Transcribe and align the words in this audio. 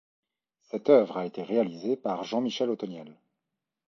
Cette 0.63 0.89
œuvre 0.89 1.17
a 1.17 1.27
été 1.27 1.43
réalisée 1.43 1.95
par 1.95 2.23
Jean-Michel 2.23 2.71
Othoniel. 2.71 3.19